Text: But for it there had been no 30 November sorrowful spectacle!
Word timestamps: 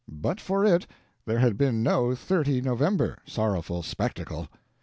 But 0.11 0.41
for 0.41 0.65
it 0.65 0.87
there 1.27 1.37
had 1.37 1.59
been 1.59 1.83
no 1.83 2.15
30 2.15 2.61
November 2.61 3.19
sorrowful 3.27 3.83
spectacle! 3.83 4.47